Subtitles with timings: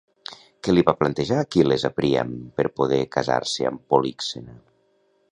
[0.67, 4.57] Què li va plantejar Aquil·les a Príam per poder casar-se amb Políxena?